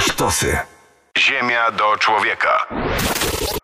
sztosy. 0.00 0.58
Ziemia 1.18 1.70
do 1.70 1.96
człowieka. 1.98 2.66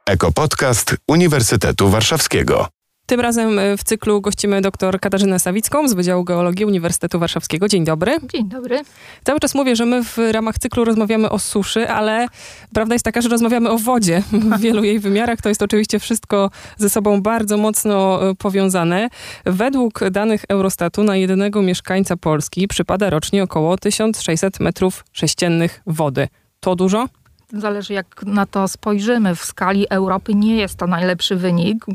Ekopodcast 0.08 0.96
Uniwersytetu 1.08 1.88
Warszawskiego. 1.90 2.68
Tym 3.06 3.20
razem 3.20 3.58
e, 3.58 3.76
w 3.76 3.84
cyklu 3.84 4.20
gościmy 4.20 4.60
dr 4.60 5.00
Katarzynę 5.00 5.38
Sawicką 5.40 5.88
z 5.88 5.94
Wydziału 5.94 6.24
Geologii 6.24 6.64
Uniwersytetu 6.64 7.18
Warszawskiego. 7.18 7.68
Dzień 7.68 7.84
dobry. 7.84 8.16
Dzień 8.32 8.48
dobry. 8.48 8.80
Cały 9.24 9.40
czas 9.40 9.54
mówię, 9.54 9.76
że 9.76 9.86
my 9.86 10.04
w 10.04 10.18
ramach 10.32 10.58
cyklu 10.58 10.84
rozmawiamy 10.84 11.30
o 11.30 11.38
suszy, 11.38 11.88
ale 11.88 12.26
prawda 12.74 12.94
jest 12.94 13.04
taka, 13.04 13.20
że 13.20 13.28
rozmawiamy 13.28 13.70
o 13.70 13.78
wodzie 13.78 14.22
w 14.32 14.60
wielu 14.62 14.84
jej 14.84 14.98
wymiarach. 14.98 15.40
To 15.40 15.48
jest 15.48 15.62
oczywiście 15.62 15.98
wszystko 15.98 16.50
ze 16.76 16.90
sobą 16.90 17.22
bardzo 17.22 17.56
mocno 17.56 18.28
e, 18.30 18.34
powiązane. 18.34 19.08
Według 19.44 20.10
danych 20.10 20.44
Eurostatu 20.48 21.02
na 21.02 21.16
jednego 21.16 21.62
mieszkańca 21.62 22.16
Polski 22.16 22.68
przypada 22.68 23.10
rocznie 23.10 23.42
około 23.42 23.76
1600 23.76 24.60
metrów 24.60 25.04
sześciennych 25.12 25.82
wody. 25.86 26.28
To 26.60 26.76
dużo? 26.76 27.08
Zależy 27.52 27.92
jak 27.92 28.22
na 28.22 28.46
to 28.46 28.68
spojrzymy. 28.68 29.34
W 29.34 29.44
skali 29.44 29.88
Europy 29.90 30.34
nie 30.34 30.56
jest 30.56 30.76
to 30.76 30.86
najlepszy 30.86 31.36
wynik. 31.36 31.86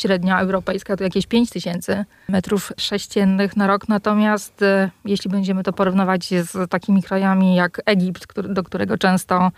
Średnia 0.00 0.40
europejska 0.40 0.96
to 0.96 1.04
jakieś 1.04 1.26
5000 1.26 2.04
metrów 2.28 2.72
sześciennych 2.76 3.56
na 3.56 3.66
rok. 3.66 3.88
Natomiast 3.88 4.62
e, 4.62 4.90
jeśli 5.04 5.30
będziemy 5.30 5.62
to 5.62 5.72
porównywać 5.72 6.28
z 6.28 6.70
takimi 6.70 7.02
krajami 7.02 7.54
jak 7.54 7.80
Egipt, 7.86 8.40
do 8.40 8.62
którego 8.62 8.98
często 8.98 9.50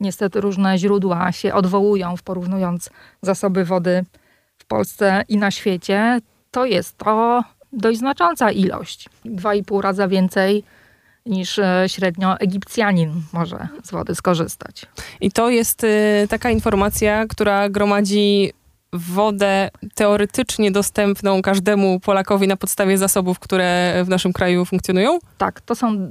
niestety 0.00 0.40
różne 0.40 0.78
źródła 0.78 1.32
się 1.32 1.54
odwołują, 1.54 2.14
porównując 2.24 2.90
zasoby 3.22 3.64
wody 3.64 4.04
w 4.58 4.64
Polsce 4.64 5.24
i 5.28 5.36
na 5.36 5.50
świecie, 5.50 6.20
to 6.50 6.64
jest 6.64 6.98
to 6.98 7.44
dość 7.72 7.98
znacząca 7.98 8.50
ilość. 8.50 9.08
Dwa 9.24 9.54
i 9.54 9.64
pół 9.64 9.80
raza 9.80 10.08
więcej 10.08 10.64
niż 11.26 11.58
e, 11.58 11.84
średnio 11.86 12.40
Egipcjanin 12.40 13.22
może 13.32 13.68
z 13.82 13.90
wody 13.90 14.14
skorzystać. 14.14 14.86
I 15.20 15.30
to 15.30 15.50
jest 15.50 15.84
y, 15.84 16.26
taka 16.28 16.50
informacja, 16.50 17.26
która 17.26 17.68
gromadzi 17.68 18.52
wodę 18.94 19.70
teoretycznie 19.94 20.70
dostępną 20.70 21.42
każdemu 21.42 22.00
Polakowi 22.00 22.48
na 22.48 22.56
podstawie 22.56 22.98
zasobów, 22.98 23.38
które 23.38 23.94
w 24.04 24.08
naszym 24.08 24.32
kraju 24.32 24.64
funkcjonują? 24.64 25.18
Tak, 25.38 25.60
to 25.60 25.74
są 25.74 26.08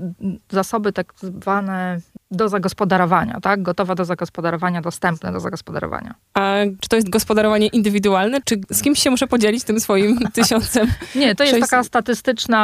zasoby 0.51 0.93
tak 0.93 1.13
zwane 1.21 1.99
do 2.35 2.49
zagospodarowania, 2.49 3.39
tak? 3.41 3.61
Gotowe 3.61 3.95
do 3.95 4.05
zagospodarowania, 4.05 4.81
dostępne 4.81 5.31
do 5.31 5.39
zagospodarowania. 5.39 6.15
A 6.33 6.53
czy 6.79 6.89
to 6.89 6.95
jest 6.95 7.09
gospodarowanie 7.09 7.67
indywidualne? 7.67 8.39
Czy 8.45 8.61
z 8.69 8.81
kimś 8.81 8.99
się 8.99 9.09
muszę 9.09 9.27
podzielić 9.27 9.63
tym 9.63 9.79
swoim 9.79 10.19
tysiącem? 10.33 10.87
Nie, 11.15 11.35
to 11.35 11.43
jest 11.43 11.59
taka 11.59 11.83
statystyczna 11.83 12.63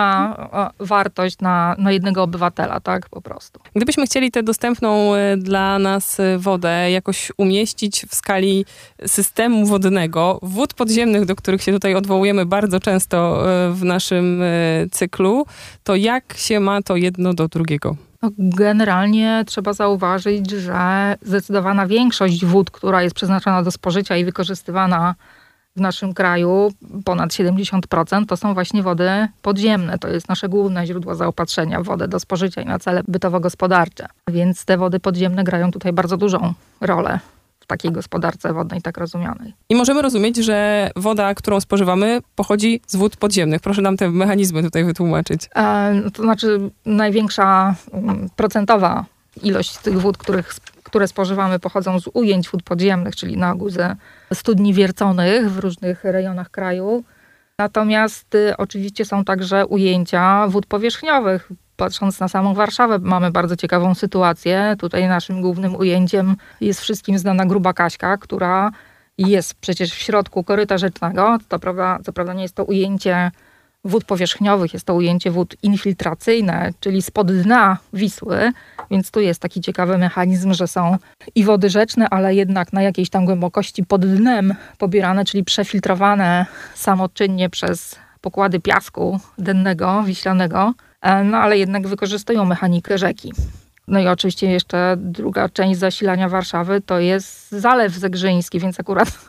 wartość 0.80 1.40
na, 1.40 1.75
na 1.78 1.92
jednego 1.92 2.23
obywatela, 2.23 2.80
tak? 2.80 3.09
Po 3.09 3.22
prostu. 3.22 3.59
Gdybyśmy 3.75 4.06
chcieli 4.06 4.31
tę 4.31 4.44
dostępną 4.44 5.16
e, 5.16 5.38
dla 5.38 5.80
nas 5.80 6.20
e, 6.20 6.38
wodę 6.38 6.92
jakoś 6.92 7.31
umieścić 7.38 8.06
w 8.09 8.16
skali 8.16 8.66
systemu 9.06 9.66
wodnego, 9.66 10.40
wód 10.42 10.73
podziemnych, 10.73 11.25
do 11.25 11.36
których 11.36 11.64
się 11.64 11.72
tutaj 11.72 11.95
odwołujemy 11.95 12.45
bardzo 12.45 12.80
często 12.80 13.17
e, 13.67 13.73
w 13.73 13.84
naszym 13.84 14.44
cyklu, 14.92 15.45
to 15.84 15.95
jak 15.95 16.34
się 16.38 16.59
ma 16.59 16.81
to 16.81 16.95
jedno 16.95 17.34
do 17.34 17.47
drugiego? 17.47 18.08
No, 18.22 18.30
generalnie 18.38 19.44
trzeba 19.48 19.73
zauważyć, 19.73 20.52
że 20.52 21.16
zdecydowana 21.22 21.88
większość 21.88 22.45
wód, 22.45 22.72
która 22.72 23.03
jest 23.03 23.16
przeznaczona 23.16 23.64
do 23.64 23.72
spożycia 23.72 24.17
i 24.17 24.25
wykorzystywana 24.25 25.16
w 25.75 25.81
naszym 25.81 26.14
kraju, 26.14 26.72
ponad 27.06 27.30
70%, 27.30 28.25
to 28.25 28.38
są 28.38 28.53
właśnie 28.53 28.84
wody 28.84 29.28
podziemne. 29.42 30.00
To 30.00 30.08
jest 30.08 30.30
nasze 30.30 30.50
główne 30.50 30.88
źródło 30.88 31.16
zaopatrzenia 31.16 31.81
w 31.81 31.84
wodę 31.84 32.08
do 32.08 32.20
spożycia 32.20 32.62
i 32.62 32.66
na 32.66 32.80
cele 32.80 33.02
bytowo-gospodarcze. 33.08 34.06
Więc 34.28 34.66
te 34.66 34.78
wody 34.78 35.00
podziemne 35.00 35.44
grają 35.44 35.72
tutaj 35.72 35.94
bardzo 35.94 36.17
dużą 36.17 36.53
rolę 36.81 37.20
takiej 37.70 37.92
gospodarce 37.92 38.53
wodnej 38.53 38.81
tak 38.81 38.98
rozumianej. 38.98 39.53
I 39.70 39.75
możemy 39.75 40.02
rozumieć, 40.02 40.38
że 40.38 40.90
woda, 40.96 41.35
którą 41.35 41.59
spożywamy, 41.59 42.22
pochodzi 42.35 42.81
z 42.88 42.96
wód 42.96 43.18
podziemnych. 43.18 43.62
Proszę 43.62 43.81
nam 43.81 43.97
te 43.97 44.09
mechanizmy 44.09 44.63
tutaj 44.63 44.84
wytłumaczyć. 44.84 45.50
E, 45.56 46.02
to 46.13 46.24
znaczy 46.24 46.59
największa 46.85 47.75
um, 47.91 48.29
procentowa 48.35 49.06
ilość 49.44 49.78
tych 49.78 50.02
wód, 50.02 50.18
których, 50.18 50.56
które 50.84 51.08
spożywamy, 51.08 51.59
pochodzą 51.59 52.00
z 52.00 52.09
ujęć 52.13 52.50
wód 52.50 52.63
podziemnych, 52.63 53.16
czyli 53.16 53.38
na 53.38 53.52
ogół 53.52 53.69
ze 53.69 53.96
studni 54.34 54.74
wierconych 54.74 55.52
w 55.52 55.59
różnych 55.59 56.03
rejonach 56.03 56.52
kraju. 56.52 57.03
Natomiast 57.59 58.35
y, 58.35 58.58
oczywiście 58.58 59.06
są 59.06 59.25
także 59.25 59.66
ujęcia 59.66 60.47
wód 60.47 60.66
powierzchniowych 60.66 61.50
patrząc 61.79 62.19
na 62.19 62.28
samą 62.28 62.53
Warszawę, 62.53 63.00
mamy 63.01 63.31
bardzo 63.31 63.56
ciekawą 63.56 63.95
sytuację. 63.95 64.75
Tutaj 64.79 65.07
naszym 65.07 65.41
głównym 65.41 65.75
ujęciem 65.75 66.35
jest 66.62 66.81
wszystkim 66.81 67.19
znana 67.19 67.45
Gruba 67.45 67.73
Kaśka, 67.73 68.17
która 68.17 68.72
jest 69.17 69.53
przecież 69.53 69.91
w 69.91 69.97
środku 69.97 70.44
koryta 70.44 70.78
rzecznego. 70.78 71.38
To 71.47 71.59
prawda, 71.59 72.00
co 72.06 72.13
prawda 72.13 72.34
nie 72.34 72.41
jest 72.41 72.56
to 72.56 72.63
ujęcie 72.63 73.31
wód 73.84 74.03
powierzchniowych, 74.03 74.73
jest 74.73 74.85
to 74.85 74.95
ujęcie 74.95 75.31
wód 75.31 75.56
infiltracyjne, 75.63 76.72
czyli 76.79 77.01
spod 77.01 77.41
dna 77.41 77.78
Wisły, 77.94 78.51
więc 78.91 79.11
tu 79.11 79.19
jest 79.19 79.41
taki 79.41 79.61
ciekawy 79.61 79.97
mechanizm, 79.97 80.53
że 80.53 80.67
są 80.67 80.97
i 81.35 81.44
wody 81.44 81.69
rzeczne, 81.69 82.09
ale 82.09 82.35
jednak 82.35 82.73
na 82.73 82.81
jakiejś 82.81 83.09
tam 83.09 83.25
głębokości 83.25 83.84
pod 83.84 84.06
dnem 84.06 84.56
pobierane, 84.78 85.25
czyli 85.25 85.44
przefiltrowane 85.44 86.46
samoczynnie 86.75 87.50
przez 87.50 88.00
pokłady 88.22 88.59
piasku 88.59 89.19
dennego, 89.38 90.03
wiślanego. 90.03 90.74
E, 91.02 91.24
no 91.24 91.38
ale 91.38 91.57
jednak 91.57 91.88
wykorzystują 91.88 92.46
mechanikę 92.46 92.97
rzeki. 92.97 93.34
No 93.88 94.00
i 94.00 94.07
oczywiście 94.07 94.52
jeszcze 94.52 94.96
druga 94.97 95.50
część 95.50 95.80
zasilania 95.80 96.29
Warszawy 96.29 96.81
to 96.81 97.00
jest 97.00 97.52
Zalew 97.52 97.94
Zegrzyński, 97.94 98.59
więc 98.59 98.79
akurat 98.79 99.08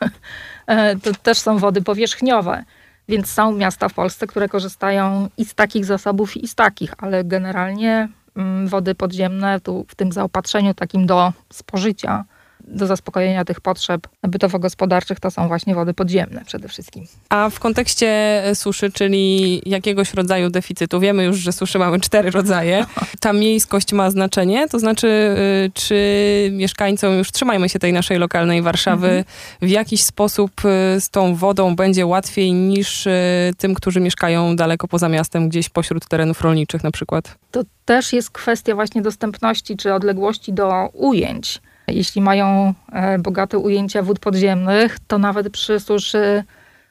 e, 0.67 0.95
to 0.95 1.13
też 1.13 1.37
są 1.37 1.57
wody 1.57 1.81
powierzchniowe. 1.81 2.63
Więc 3.07 3.31
są 3.31 3.51
miasta 3.51 3.89
w 3.89 3.93
Polsce, 3.93 4.27
które 4.27 4.49
korzystają 4.49 5.29
i 5.37 5.45
z 5.45 5.55
takich 5.55 5.85
zasobów, 5.85 6.37
i 6.37 6.47
z 6.47 6.55
takich, 6.55 6.93
ale 6.97 7.23
generalnie 7.23 8.09
mm, 8.35 8.67
wody 8.67 8.95
podziemne 8.95 9.59
tu 9.59 9.85
w 9.87 9.95
tym 9.95 10.11
zaopatrzeniu 10.11 10.73
takim 10.73 11.05
do 11.05 11.33
spożycia 11.53 12.25
do 12.67 12.87
zaspokojenia 12.87 13.45
tych 13.45 13.61
potrzeb 13.61 14.07
bytowo-gospodarczych 14.23 15.19
to 15.19 15.31
są 15.31 15.47
właśnie 15.47 15.75
wody 15.75 15.93
podziemne 15.93 16.45
przede 16.45 16.67
wszystkim. 16.67 17.05
A 17.29 17.49
w 17.49 17.59
kontekście 17.59 18.41
suszy, 18.53 18.91
czyli 18.91 19.61
jakiegoś 19.65 20.13
rodzaju 20.13 20.49
deficytu, 20.49 20.99
wiemy 20.99 21.23
już, 21.23 21.37
że 21.37 21.51
suszy 21.51 21.79
mamy 21.79 21.99
cztery 21.99 22.31
rodzaje. 22.31 22.85
Ta 23.19 23.33
miejskość 23.33 23.93
ma 23.93 24.11
znaczenie, 24.11 24.67
to 24.67 24.79
znaczy, 24.79 25.07
y, 25.07 25.71
czy 25.73 26.49
mieszkańcom, 26.51 27.17
już 27.17 27.31
trzymajmy 27.31 27.69
się 27.69 27.79
tej 27.79 27.93
naszej 27.93 28.17
lokalnej 28.17 28.61
Warszawy, 28.61 29.07
mhm. 29.07 29.25
w 29.61 29.69
jakiś 29.69 30.03
sposób 30.03 30.51
y, 30.65 31.01
z 31.01 31.09
tą 31.09 31.35
wodą 31.35 31.75
będzie 31.75 32.05
łatwiej 32.05 32.53
niż 32.53 33.07
y, 33.07 33.11
tym, 33.57 33.73
którzy 33.73 33.99
mieszkają 33.99 34.55
daleko 34.55 34.87
poza 34.87 35.09
miastem, 35.09 35.49
gdzieś 35.49 35.69
pośród 35.69 36.07
terenów 36.07 36.41
rolniczych 36.41 36.83
na 36.83 36.91
przykład? 36.91 37.37
To 37.51 37.63
też 37.85 38.13
jest 38.13 38.31
kwestia 38.31 38.75
właśnie 38.75 39.01
dostępności 39.01 39.77
czy 39.77 39.93
odległości 39.93 40.53
do 40.53 40.89
ujęć. 40.93 41.61
Jeśli 41.87 42.21
mają 42.21 42.73
e, 42.91 43.19
bogate 43.19 43.57
ujęcia 43.57 44.01
wód 44.01 44.19
podziemnych, 44.19 44.97
to 45.07 45.17
nawet 45.17 45.49
przy 45.49 45.79
suszy 45.79 46.43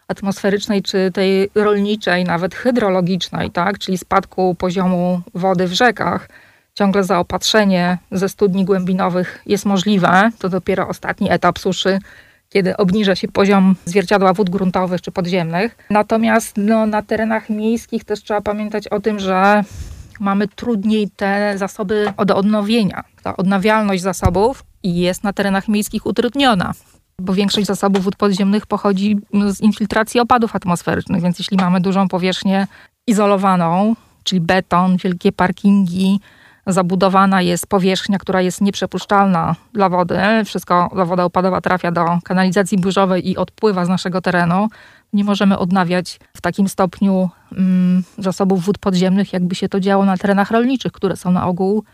atmosferycznej 0.09 0.83
czy 0.83 1.11
tej 1.15 1.51
rolniczej, 1.55 2.25
nawet 2.25 2.55
hydrologicznej, 2.55 3.51
tak, 3.51 3.79
czyli 3.79 3.99
spadku 3.99 4.55
poziomu 4.55 5.21
wody 5.35 5.67
w 5.67 5.73
rzekach, 5.73 6.29
ciągle 6.75 7.05
zaopatrzenie 7.05 7.99
ze 8.13 8.29
studni 8.29 8.65
głębinowych 8.65 9.43
jest 9.47 9.67
możliwe. 9.67 10.31
To 10.39 10.49
dopiero 10.49 10.89
ostatni 10.89 11.33
etap 11.33 11.59
suszy, 11.59 11.99
kiedy 12.49 12.77
obniża 12.77 13.17
się 13.17 13.29
poziom 13.29 13.77
zwierciadła 13.85 14.33
wód 14.33 14.51
gruntowych 14.51 15.01
czy 15.01 15.11
podziemnych. 15.11 15.77
Natomiast 15.91 16.57
no, 16.57 16.87
na 16.87 17.03
terenach 17.03 17.51
miejskich 17.51 18.05
też 18.05 18.23
trzeba 18.23 18.41
pamiętać 18.41 18.89
o 18.89 19.01
tym, 19.01 19.19
że 19.19 19.65
mamy 20.21 20.49
trudniej 20.49 21.11
te 21.17 21.59
zasoby 21.59 22.13
do 22.27 22.37
odnowienia. 22.37 23.05
Ta 23.23 23.37
odnawialność 23.37 24.03
zasobów 24.03 24.65
jest 24.83 25.25
na 25.25 25.33
terenach 25.33 25.69
miejskich 25.69 26.07
utrudniona 26.07 26.73
bo 27.21 27.35
większość 27.35 27.67
zasobów 27.67 28.05
wód 28.05 28.17
podziemnych 28.17 28.67
pochodzi 28.67 29.19
z 29.51 29.61
infiltracji 29.61 30.21
opadów 30.21 30.57
atmosferycznych, 30.57 31.23
więc 31.23 31.39
jeśli 31.39 31.57
mamy 31.57 31.81
dużą 31.81 32.09
powierzchnię 32.09 32.67
izolowaną, 33.07 33.97
czyli 34.25 34.41
beton, 34.41 34.97
wielkie 34.97 35.33
parkingi, 35.33 36.21
zabudowana 36.67 37.43
jest 37.43 37.67
powierzchnia, 37.67 38.19
która 38.19 38.41
jest 38.41 38.61
nieprzepuszczalna 38.61 39.55
dla 39.73 39.89
wody, 39.89 40.19
wszystko, 40.45 40.91
woda 41.07 41.25
opadowa 41.25 41.61
trafia 41.61 41.93
do 41.93 42.19
kanalizacji 42.25 42.79
burzowej 42.79 43.31
i 43.31 43.37
odpływa 43.37 43.85
z 43.85 43.89
naszego 43.89 44.21
terenu, 44.21 44.69
nie 45.13 45.25
możemy 45.25 45.59
odnawiać 45.59 46.21
w 46.35 46.41
takim 46.41 46.69
stopniu 46.69 47.31
mm, 47.53 48.03
zasobów 48.19 48.65
wód 48.65 48.79
podziemnych, 48.79 49.33
jakby 49.33 49.55
się 49.55 49.69
to 49.69 49.81
działo 49.81 50.05
na 50.05 50.17
terenach 50.17 50.51
rolniczych, 50.51 50.93
które 50.93 51.17
są 51.17 51.31
na 51.31 51.47
ogół 51.47 51.85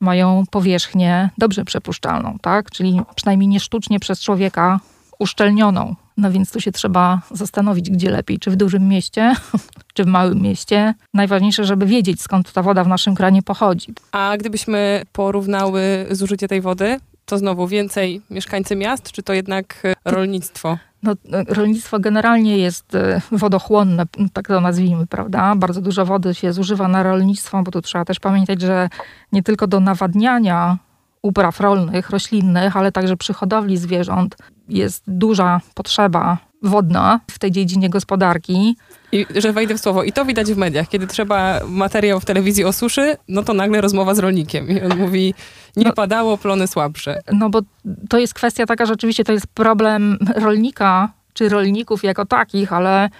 mają 0.00 0.44
powierzchnię 0.50 1.30
dobrze 1.38 1.64
przepuszczalną, 1.64 2.38
tak? 2.42 2.70
czyli 2.70 3.00
przynajmniej 3.14 3.48
nie 3.48 3.60
sztucznie 3.60 4.00
przez 4.00 4.20
człowieka 4.20 4.80
uszczelnioną. 5.18 5.96
No 6.16 6.30
więc 6.30 6.52
tu 6.52 6.60
się 6.60 6.72
trzeba 6.72 7.20
zastanowić, 7.30 7.90
gdzie 7.90 8.10
lepiej, 8.10 8.38
czy 8.38 8.50
w 8.50 8.56
dużym 8.56 8.88
mieście, 8.88 9.34
czy 9.94 10.04
w 10.04 10.06
małym 10.06 10.42
mieście. 10.42 10.94
Najważniejsze, 11.14 11.64
żeby 11.64 11.86
wiedzieć, 11.86 12.22
skąd 12.22 12.52
ta 12.52 12.62
woda 12.62 12.84
w 12.84 12.88
naszym 12.88 13.14
kranie 13.14 13.42
pochodzi. 13.42 13.94
A 14.12 14.36
gdybyśmy 14.38 15.02
porównały 15.12 16.06
zużycie 16.10 16.48
tej 16.48 16.60
wody, 16.60 17.00
to 17.26 17.38
znowu 17.38 17.68
więcej 17.68 18.22
mieszkańcy 18.30 18.76
miast, 18.76 19.12
czy 19.12 19.22
to 19.22 19.32
jednak 19.32 19.82
e, 19.84 19.94
rolnictwo? 20.04 20.78
No, 21.04 21.12
rolnictwo 21.48 22.00
generalnie 22.00 22.58
jest 22.58 22.94
e, 22.94 23.20
wodochłonne, 23.32 24.04
tak 24.32 24.48
to 24.48 24.60
nazwijmy, 24.60 25.06
prawda? 25.06 25.54
Bardzo 25.56 25.80
dużo 25.80 26.04
wody 26.04 26.34
się 26.34 26.52
zużywa 26.52 26.88
na 26.88 27.02
rolnictwo, 27.02 27.62
bo 27.62 27.70
tu 27.70 27.82
trzeba 27.82 28.04
też 28.04 28.20
pamiętać, 28.20 28.60
że 28.60 28.88
nie 29.32 29.42
tylko 29.42 29.66
do 29.66 29.80
nawadniania 29.80 30.78
upraw 31.22 31.60
rolnych, 31.60 32.10
roślinnych, 32.10 32.76
ale 32.76 32.92
także 32.92 33.16
przy 33.16 33.32
hodowli 33.32 33.76
zwierząt 33.76 34.36
jest 34.68 35.04
duża 35.06 35.60
potrzeba 35.74 36.38
wodna 36.64 37.20
w 37.30 37.38
tej 37.38 37.50
dziedzinie 37.50 37.90
gospodarki. 37.90 38.76
I 39.12 39.26
że 39.36 39.52
wejdę 39.52 39.74
w 39.74 39.80
słowo, 39.80 40.02
i 40.02 40.12
to 40.12 40.24
widać 40.24 40.52
w 40.52 40.56
mediach, 40.56 40.88
kiedy 40.88 41.06
trzeba 41.06 41.60
materiał 41.68 42.20
w 42.20 42.24
telewizji 42.24 42.64
o 42.64 42.72
suszy, 42.72 43.16
no 43.28 43.42
to 43.42 43.54
nagle 43.54 43.80
rozmowa 43.80 44.14
z 44.14 44.18
rolnikiem 44.18 44.68
i 44.68 44.80
on 44.80 44.98
mówi, 45.04 45.34
nie 45.76 45.84
no, 45.84 45.92
padało, 45.92 46.38
plony 46.38 46.66
słabsze. 46.66 47.20
No 47.32 47.50
bo 47.50 47.60
to 48.08 48.18
jest 48.18 48.34
kwestia 48.34 48.66
taka, 48.66 48.86
że 48.86 48.92
oczywiście 48.92 49.24
to 49.24 49.32
jest 49.32 49.46
problem 49.46 50.18
rolnika, 50.34 51.08
czy 51.32 51.48
rolników 51.48 52.04
jako 52.04 52.26
takich, 52.26 52.72
ale 52.72 53.10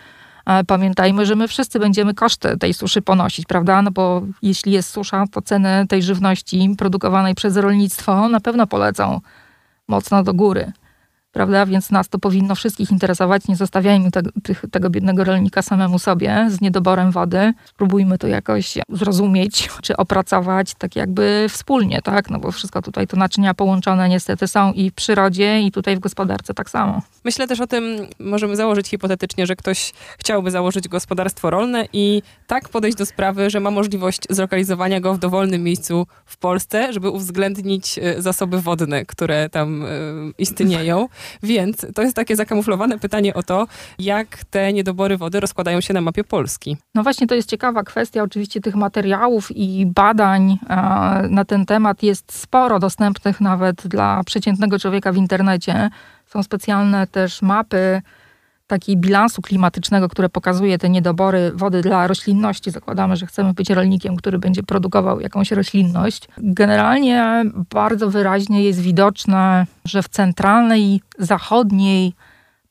e, 0.47 0.65
pamiętajmy, 0.65 1.27
że 1.27 1.37
my 1.37 1.49
wszyscy 1.49 1.79
będziemy 1.79 2.15
koszty 2.15 2.59
tej 2.59 2.75
suszy 2.75 3.03
ponosić, 3.03 3.47
prawda? 3.47 3.83
No 3.83 3.91
bo 3.91 4.23
jeśli 4.43 4.73
jest 4.73 4.91
susza, 4.91 5.25
to 5.31 5.43
ceny 5.43 5.87
tej 5.89 6.03
żywności 6.03 6.75
produkowanej 6.79 7.35
przez 7.35 7.57
rolnictwo 7.57 8.29
na 8.29 8.41
pewno 8.41 8.67
polecą 8.67 9.21
mocno 9.89 10.23
do 10.23 10.35
góry 10.35 10.73
prawda? 11.35 11.67
Więc 11.67 11.91
nas 11.91 12.09
to 12.09 12.19
powinno 12.19 12.55
wszystkich 12.55 12.91
interesować. 12.91 13.49
Nie 13.49 13.57
zostawiajmy 13.57 14.11
te, 14.11 14.23
tych, 14.43 14.65
tego 14.71 14.91
biednego 14.91 15.25
rolnika 15.25 15.63
samemu 15.63 15.99
sobie 15.99 16.47
z 16.51 16.61
niedoborem 16.61 17.11
wody. 17.11 17.53
Spróbujmy 17.65 18.19
to 18.19 18.27
jakoś 18.27 18.79
zrozumieć, 18.89 19.69
czy 19.83 19.97
opracować 19.97 20.75
tak 20.75 20.97
jakby 20.97 21.47
wspólnie, 21.49 22.03
tak? 22.03 22.31
No 22.31 22.39
bo 22.39 22.53
wszystko 22.53 22.83
tutaj 22.83 23.07
to 23.07 23.17
naczynia 23.17 23.55
połączone 23.55 24.09
niestety 24.09 24.49
są 24.49 24.73
i 24.73 24.91
w 24.91 24.95
przyrodzie, 24.95 25.61
i 25.61 25.73
tutaj 25.73 25.97
w 25.97 26.01
gospodarce 26.01 26.55
tak 26.55 26.71
samo. 26.71 27.03
Myślę 27.25 27.47
też 27.47 27.61
o 27.61 27.67
tym, 27.67 27.85
możemy 28.19 28.57
założyć 28.57 28.89
hipotetycznie, 28.89 29.47
że 29.47 29.57
ktoś 29.57 29.93
chciałby 30.19 30.51
założyć 30.51 30.89
gospodarstwo 30.89 31.51
rolne 31.51 31.89
i 31.93 32.23
tak 32.47 32.69
podejść 32.69 32.99
do 32.99 33.07
sprawy, 33.07 33.51
że 33.51 33.61
ma 33.61 33.71
możliwość 33.71 34.21
zlokalizowania 34.31 35.01
go 35.01 35.15
w 35.15 35.19
dowolnym 35.19 35.63
miejscu 35.63 36.07
w 36.27 36.37
Polsce, 36.37 36.93
żeby 36.93 37.11
uwzględnić 37.11 37.99
e, 37.99 38.23
zasoby 38.23 38.61
wodne, 38.61 39.05
które 39.05 39.49
tam 39.49 39.83
e, 39.83 39.89
istnieją. 40.39 41.09
Więc 41.43 41.87
to 41.95 42.03
jest 42.03 42.17
takie 42.17 42.37
zakamuflowane 42.37 42.99
pytanie 42.99 43.35
o 43.35 43.43
to, 43.43 43.67
jak 43.99 44.45
te 44.45 44.73
niedobory 44.73 45.17
wody 45.17 45.41
rozkładają 45.41 45.81
się 45.81 45.95
na 45.95 46.01
mapie 46.01 46.25
Polski. 46.25 46.77
No 46.95 47.03
właśnie, 47.03 47.27
to 47.27 47.35
jest 47.35 47.49
ciekawa 47.49 47.83
kwestia. 47.83 48.23
Oczywiście 48.23 48.61
tych 48.61 48.75
materiałów 48.75 49.57
i 49.57 49.87
badań 49.87 50.59
e, 50.69 50.77
na 51.31 51.45
ten 51.45 51.67
temat 51.67 52.03
jest 52.03 52.33
sporo 52.33 52.79
dostępnych 52.79 53.41
nawet 53.41 53.87
dla 53.87 54.25
przeciętnego 54.25 54.79
człowieka 54.79 55.13
w 55.13 55.17
internecie. 55.17 55.91
Są 56.27 56.43
specjalne 56.43 57.07
też 57.07 57.43
mapy 57.43 58.03
takiej 58.75 58.97
bilansu 58.97 59.43
klimatycznego, 59.43 60.09
które 60.09 60.29
pokazuje 60.29 60.79
te 60.79 60.89
niedobory 60.89 61.53
wody 61.55 61.83
dla 61.83 62.07
roślinności. 62.07 62.71
Zakładamy, 62.71 63.17
że 63.17 63.27
chcemy 63.27 63.55
być 63.55 63.71
rolnikiem, 63.71 64.17
który 64.17 64.39
będzie 64.39 64.63
produkował 64.63 65.21
jakąś 65.21 65.51
roślinność. 65.51 66.29
Generalnie 66.39 67.45
bardzo 67.71 68.11
wyraźnie 68.11 68.65
jest 68.65 68.81
widoczne, 68.81 69.67
że 69.85 70.03
w 70.03 70.09
centralnej 70.09 71.01
zachodniej 71.19 72.15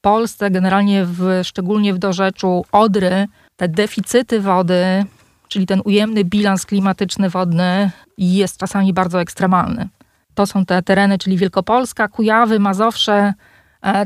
Polsce, 0.02 0.52
generalnie 0.52 1.06
w, 1.06 1.40
szczególnie 1.44 1.94
w 1.94 1.98
dorzeczu 1.98 2.66
Odry, 2.72 3.28
te 3.58 3.68
deficyty 3.68 4.40
wody, 4.42 5.06
czyli 5.48 5.66
ten 5.66 5.82
ujemny 5.86 6.24
bilans 6.24 6.66
klimatyczny 6.66 7.30
wodny 7.30 7.92
jest 8.18 8.58
czasami 8.58 8.94
bardzo 8.94 9.22
ekstremalny. 9.22 9.90
To 10.34 10.46
są 10.46 10.66
te 10.66 10.82
tereny, 10.82 11.18
czyli 11.18 11.38
Wielkopolska, 11.38 12.08
Kujawy, 12.08 12.60
Mazowsze, 12.60 13.34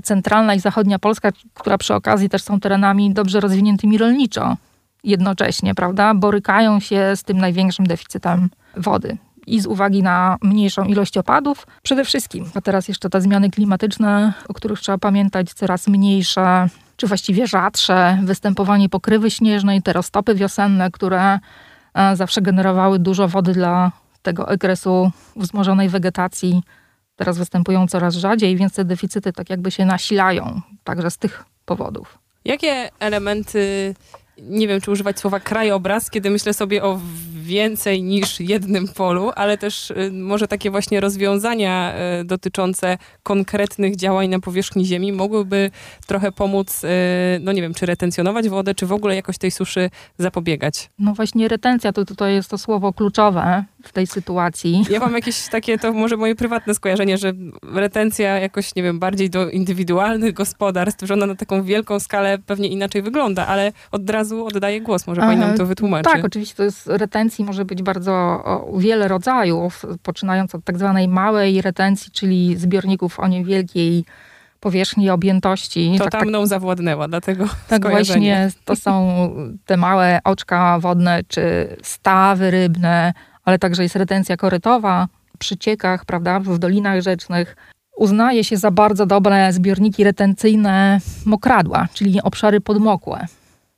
centralna 0.04 0.56
i 0.56 0.60
zachodnia 0.60 1.00
Polska, 1.00 1.30
która 1.54 1.78
przy 1.78 1.94
okazji 1.94 2.30
też 2.30 2.44
są 2.44 2.60
terenami 2.60 3.14
dobrze 3.14 3.40
rozwiniętymi 3.40 3.98
rolniczo 3.98 4.58
jednocześnie, 5.04 5.76
prawda, 5.76 6.14
borykają 6.14 6.80
się 6.80 7.16
z 7.16 7.24
tym 7.24 7.38
największym 7.38 7.88
deficytem 7.88 8.50
wody. 8.78 9.18
I 9.48 9.60
z 9.60 9.66
uwagi 9.66 10.04
na 10.04 10.38
mniejszą 10.42 10.84
ilość 10.84 11.18
opadów, 11.18 11.68
przede 11.84 12.06
wszystkim, 12.06 12.46
a 12.56 12.62
teraz 12.62 12.88
jeszcze 12.88 13.10
te 13.10 13.22
zmiany 13.22 13.50
klimatyczne, 13.50 14.34
o 14.48 14.54
których 14.54 14.80
trzeba 14.80 14.98
pamiętać, 14.98 15.54
coraz 15.54 15.88
mniejsze, 15.88 16.68
czy 16.98 17.08
właściwie 17.08 17.48
rzadsze, 17.48 18.20
występowanie 18.24 18.90
pokrywy 18.90 19.32
śnieżnej, 19.32 19.82
te 19.82 19.94
roztopy 19.94 20.36
wiosenne, 20.36 20.92
które 20.92 21.40
e, 21.94 22.16
zawsze 22.16 22.42
generowały 22.42 23.00
dużo 23.00 23.28
wody 23.28 23.54
dla 23.54 23.92
tego 24.22 24.48
okresu 24.48 25.12
wzmożonej 25.36 25.90
wegetacji, 25.90 26.62
teraz 27.18 27.38
występują 27.38 27.88
coraz 27.88 28.16
rzadziej, 28.16 28.56
więc 28.56 28.74
te 28.74 28.86
deficyty 28.86 29.34
tak 29.34 29.50
jakby 29.50 29.72
się 29.72 29.86
nasilają 29.86 30.62
także 30.84 31.12
z 31.12 31.18
tych 31.18 31.44
powodów. 31.66 32.18
Jakie 32.46 32.90
elementy, 33.00 33.96
nie 34.42 34.68
wiem 34.68 34.81
czy 34.81 34.92
używać 34.92 35.19
słowa 35.19 35.39
krajobraz, 35.39 36.10
kiedy 36.10 36.30
myślę 36.30 36.54
sobie 36.54 36.84
o 36.84 37.00
więcej 37.48 38.04
niż 38.04 38.39
jednym 38.39 38.88
polu, 38.88 39.31
ale 39.36 39.57
też 39.57 39.92
y, 39.92 40.12
może 40.12 40.48
takie 40.48 40.72
właśnie 40.72 41.00
rozwiązania 41.00 41.94
y, 42.22 42.25
dotyczące 42.25 42.98
konkretnych 43.24 43.95
działań 43.95 44.30
na 44.30 44.39
powierzchni 44.39 44.86
Ziemi 44.86 45.12
mogłyby 45.13 45.72
trochę 46.07 46.31
pomóc, 46.31 46.84
y, 46.84 46.88
no 47.42 47.51
nie 47.51 47.62
wiem, 47.62 47.74
czy 47.74 47.86
retencjonować 47.86 48.50
wodę, 48.50 48.75
czy 48.75 48.86
w 48.86 48.92
ogóle 48.92 49.16
jakoś 49.16 49.38
tej 49.38 49.51
suszy 49.51 49.89
zapobiegać. 50.18 50.90
No 51.00 51.13
właśnie 51.13 51.48
retencja 51.48 51.94
to 51.94 52.06
tutaj 52.06 52.33
jest 52.33 52.50
to 52.50 52.57
słowo 52.57 52.94
kluczowe 52.94 53.63
w 53.83 53.92
tej 53.92 54.07
sytuacji. 54.07 54.83
Ja 54.90 55.00
mam 55.00 55.13
jakieś 55.13 55.48
takie, 55.48 55.78
to 55.78 55.94
może 55.94 56.18
moje 56.18 56.36
prywatne 56.36 56.75
skojarzenie, 56.75 57.18
że 57.18 57.33
retencja 57.74 58.40
jakoś, 58.40 58.75
nie 58.75 58.83
wiem, 58.83 59.00
bardziej 59.00 59.30
do 59.30 59.50
indywidualnych 59.50 60.33
gospodarstw, 60.33 61.07
że 61.07 61.13
ona 61.13 61.25
na 61.25 61.36
taką 61.36 61.63
wielką 61.63 62.00
skalę 62.00 62.38
pewnie 62.45 62.68
inaczej 62.68 63.01
wygląda, 63.01 63.48
ale 63.48 63.72
od 63.92 64.10
razu 64.10 64.27
oddaję 64.32 64.82
głos, 64.82 65.08
może 65.08 65.22
pani 65.22 65.40
nam 65.40 65.58
to 65.58 65.66
wytłumaczy. 65.66 66.04
Tak, 66.04 66.26
oczywiście 66.26 66.56
to 66.56 66.64
jest 66.64 66.88
retencji 66.88 67.46
może 67.46 67.66
być 67.66 67.84
bardzo 67.84 68.14
o, 68.14 68.78
wiele 68.78 69.08
rodzajów, 69.08 69.86
poczynając 70.04 70.56
od 70.56 70.64
tak 70.64 70.78
zwanej 70.78 71.08
małej 71.08 71.62
retencji, 71.62 72.12
czyli 72.12 72.56
zbiorników 72.58 73.20
o 73.20 73.28
niewielkiej 73.28 74.06
powierzchni 74.60 75.10
objętości. 75.10 75.96
To 75.98 76.04
tak, 76.04 76.12
tam 76.12 76.20
tak, 76.22 76.30
mną 76.30 76.46
zawładnęła, 76.46 77.08
dlatego 77.08 77.46
Tak 77.68 77.90
właśnie, 77.90 78.52
to 78.66 78.76
są 78.76 79.30
te 79.66 79.78
małe 79.78 80.20
oczka 80.24 80.80
wodne, 80.80 81.22
czy 81.28 81.76
stawy 81.84 82.52
rybne, 82.52 83.14
ale 83.46 83.60
także 83.60 83.84
jest 83.84 83.96
retencja 83.96 84.38
korytowa 84.38 85.08
przy 85.40 85.57
ciekach, 85.57 86.06
prawda, 86.06 86.40
w 86.40 86.60
dolinach 86.60 87.02
rzecznych. 87.02 87.56
Uznaje 87.98 88.44
się 88.44 88.57
za 88.57 88.72
bardzo 88.72 89.06
dobre 89.06 89.54
zbiorniki 89.54 90.04
retencyjne 90.04 91.00
mokradła, 91.26 91.88
czyli 91.94 92.22
obszary 92.22 92.62
podmokłe. 92.62 93.26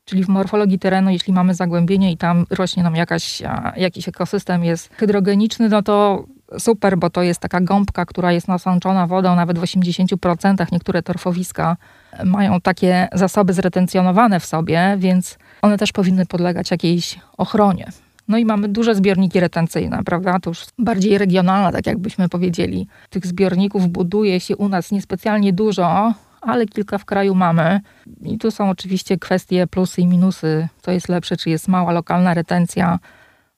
Czyli 0.09 0.23
w 0.23 0.27
morfologii 0.27 0.79
terenu, 0.79 1.09
jeśli 1.09 1.33
mamy 1.33 1.53
zagłębienie 1.53 2.11
i 2.11 2.17
tam 2.17 2.45
rośnie 2.49 2.83
nam 2.83 2.95
jakaś, 2.95 3.41
jakiś 3.77 4.07
ekosystem 4.07 4.63
jest 4.63 4.89
hydrogeniczny, 4.95 5.69
no 5.69 5.81
to 5.81 6.25
super, 6.59 6.97
bo 6.97 7.09
to 7.09 7.23
jest 7.23 7.39
taka 7.39 7.61
gąbka, 7.61 8.05
która 8.05 8.31
jest 8.31 8.47
nasączona 8.47 9.07
wodą 9.07 9.35
nawet 9.35 9.59
w 9.59 9.61
80%. 9.61 10.65
Niektóre 10.71 11.03
torfowiska 11.03 11.77
mają 12.23 12.61
takie 12.61 13.07
zasoby 13.13 13.53
zretencjonowane 13.53 14.39
w 14.39 14.45
sobie, 14.45 14.95
więc 14.97 15.37
one 15.61 15.77
też 15.77 15.91
powinny 15.91 16.25
podlegać 16.25 16.71
jakiejś 16.71 17.19
ochronie. 17.37 17.87
No 18.27 18.37
i 18.37 18.45
mamy 18.45 18.67
duże 18.67 18.95
zbiorniki 18.95 19.39
retencyjne, 19.39 20.03
prawda? 20.03 20.39
To 20.39 20.49
już 20.49 20.65
bardziej 20.79 21.17
regionalne, 21.17 21.71
tak 21.71 21.87
jakbyśmy 21.87 22.29
powiedzieli. 22.29 22.87
Tych 23.09 23.27
zbiorników 23.27 23.87
buduje 23.87 24.39
się 24.39 24.57
u 24.57 24.69
nas 24.69 24.91
niespecjalnie 24.91 25.53
dużo, 25.53 26.13
ale 26.41 26.65
kilka 26.65 26.97
w 26.97 27.05
kraju 27.05 27.35
mamy. 27.35 27.81
I 28.21 28.37
tu 28.37 28.51
są 28.51 28.69
oczywiście 28.69 29.17
kwestie 29.17 29.67
plusy 29.67 30.01
i 30.01 30.07
minusy, 30.07 30.67
co 30.81 30.91
jest 30.91 31.09
lepsze, 31.09 31.37
czy 31.37 31.49
jest 31.49 31.67
mała 31.67 31.91
lokalna 31.91 32.33
retencja 32.33 32.99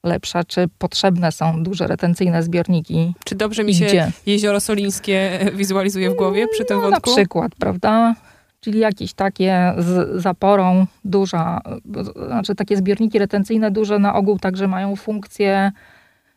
lepsza, 0.03 0.43
czy 0.43 0.67
potrzebne 0.77 1.31
są 1.31 1.63
duże 1.63 1.87
retencyjne 1.87 2.43
zbiorniki. 2.43 3.13
Czy 3.25 3.35
dobrze 3.35 3.63
mi 3.63 3.75
się 3.75 3.85
gdzie? 3.85 4.11
jezioro 4.25 4.59
solińskie 4.59 5.39
wizualizuje 5.59 6.09
w 6.09 6.15
głowie 6.15 6.47
przy 6.47 6.65
tym 6.65 6.77
no, 6.77 6.81
wątku? 6.89 7.09
Na 7.09 7.15
przykład, 7.15 7.55
prawda? 7.55 8.15
Czyli 8.59 8.79
jakieś 8.79 9.13
takie 9.13 9.73
z 9.77 10.21
zaporą 10.21 10.85
duża, 11.05 11.61
znaczy 12.27 12.55
takie 12.55 12.77
zbiorniki 12.77 13.19
retencyjne 13.19 13.71
duże 13.71 13.99
na 13.99 14.15
ogół 14.15 14.39
także 14.39 14.67
mają 14.67 14.95
funkcję 14.95 15.71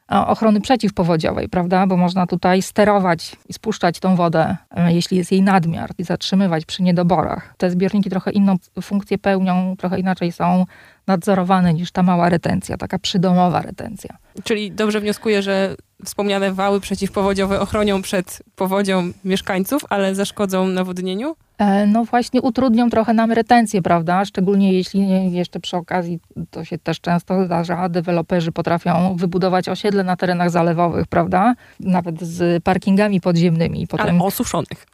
ochrony 0.09 0.61
przeciwpowodziowej, 0.61 1.49
prawda? 1.49 1.87
Bo 1.87 1.97
można 1.97 2.27
tutaj 2.27 2.63
sterować 2.63 3.37
i 3.49 3.53
spuszczać 3.53 4.01
tą 4.01 4.17
wodę, 4.17 4.57
e, 4.71 4.93
jeśli 4.93 5.17
jest 5.17 5.33
jej 5.33 5.43
nadmiar 5.43 5.91
i 5.99 6.05
zatrzymywać 6.05 6.65
przy 6.65 6.83
niedoborach. 6.83 7.55
Te 7.57 7.71
zbiorniki 7.71 8.11
trochę 8.11 8.31
inną 8.31 8.57
funkcję 8.83 9.19
pełnią, 9.19 9.77
trochę 9.79 10.01
inaczej 10.01 10.33
są 10.33 10.67
nadzorowane 11.07 11.75
niż 11.75 11.93
ta 11.93 12.03
mała 12.03 12.29
retencja, 12.29 12.77
taka 12.77 12.99
przydomowa 12.99 13.63
retencja. 13.63 14.17
Czyli 14.45 14.73
dobrze 14.73 15.01
wnioskuję, 15.01 15.43
że 15.43 15.77
wspomniane 16.05 16.53
wały 16.53 16.81
przeciwpowodziowe 16.81 17.61
ochronią 17.61 18.03
przed 18.03 18.43
powodzią 18.57 19.13
mieszkańców, 19.25 19.83
ale 19.91 20.15
zaszkodzą 20.15 20.69
nawodnieniu? 20.69 21.37
E, 21.59 21.87
no 21.87 22.05
właśnie 22.05 22.43
utrudnią 22.43 22.91
trochę 22.91 23.15
nam 23.15 23.33
retencję, 23.33 23.83
prawda? 23.83 24.25
Szczególnie 24.25 24.73
jeśli 24.73 25.33
jeszcze 25.33 25.61
przy 25.61 25.77
okazji, 25.77 26.21
to 26.51 26.65
się 26.65 26.79
też 26.79 27.01
często 27.01 27.45
zdarza, 27.45 27.89
deweloperzy 27.89 28.53
potrafią 28.53 29.17
wybudować 29.17 29.69
osiedle 29.69 30.05
na 30.05 30.17
terenach 30.17 30.51
zalewowych, 30.51 31.07
prawda? 31.07 31.55
Nawet 31.81 32.23
z 32.23 32.63
parkingami 32.65 33.21
podziemnymi. 33.21 33.87
Potem, 33.87 34.09
Ale 34.09 34.25
osuszonych. 34.25 34.87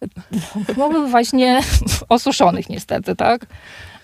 No 0.76 0.90
właśnie 1.08 1.60
osuszonych 2.08 2.68
niestety, 2.68 3.16
tak? 3.16 3.46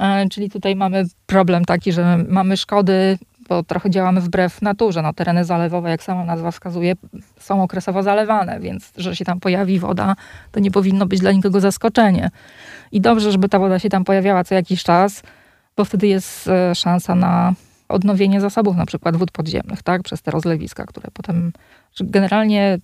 E, 0.00 0.28
czyli 0.28 0.50
tutaj 0.50 0.76
mamy 0.76 1.04
problem 1.26 1.64
taki, 1.64 1.92
że 1.92 2.18
mamy 2.28 2.56
szkody 2.56 3.18
bo 3.48 3.62
trochę 3.62 3.90
działamy 3.90 4.20
wbrew 4.20 4.62
naturze. 4.62 5.02
No, 5.02 5.12
tereny 5.12 5.44
zalewowe, 5.44 5.90
jak 5.90 6.02
sama 6.02 6.24
nazwa 6.24 6.50
wskazuje, 6.50 6.94
są 7.38 7.62
okresowo 7.62 8.02
zalewane, 8.02 8.60
więc 8.60 8.92
że 8.96 9.16
się 9.16 9.24
tam 9.24 9.40
pojawi 9.40 9.78
woda, 9.78 10.16
to 10.52 10.60
nie 10.60 10.70
powinno 10.70 11.06
być 11.06 11.20
dla 11.20 11.32
nikogo 11.32 11.60
zaskoczenie. 11.60 12.30
I 12.92 13.00
dobrze, 13.00 13.32
żeby 13.32 13.48
ta 13.48 13.58
woda 13.58 13.78
się 13.78 13.88
tam 13.88 14.04
pojawiała 14.04 14.44
co 14.44 14.54
jakiś 14.54 14.82
czas, 14.82 15.22
bo 15.76 15.84
wtedy 15.84 16.06
jest 16.06 16.48
e, 16.48 16.74
szansa 16.74 17.14
na 17.14 17.54
odnowienie 17.88 18.40
zasobów, 18.40 18.76
na 18.76 18.86
przykład 18.86 19.16
wód 19.16 19.30
podziemnych, 19.30 19.82
tak, 19.82 20.02
przez 20.02 20.22
te 20.22 20.30
rozlewiska, 20.30 20.84
które 20.84 21.08
potem, 21.12 21.52
generalnie 22.00 22.78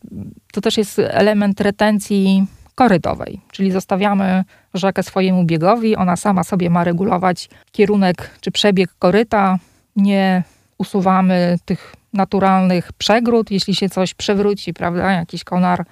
to 0.53 0.61
też 0.61 0.79
jest 0.79 0.99
element 0.99 1.61
retencji 1.61 2.47
korytowej, 2.75 3.41
czyli 3.53 3.71
zostawiamy 3.71 4.45
rzekę 4.75 5.03
swojemu 5.03 5.45
biegowi, 5.45 5.97
ona 5.97 6.17
sama 6.17 6.45
sobie 6.45 6.71
ma 6.71 6.85
regulować 6.85 7.49
kierunek 7.73 8.31
czy 8.41 8.51
przebieg 8.51 8.91
koryta, 8.99 9.59
nie 9.97 10.43
usuwamy 10.83 11.57
tych 11.65 11.97
naturalnych 12.13 12.93
przegród, 12.93 13.51
jeśli 13.51 13.75
się 13.75 13.89
coś 13.89 14.15
przewróci, 14.15 14.75
prawda, 14.75 15.13
jakiś 15.13 15.45
konar 15.45 15.85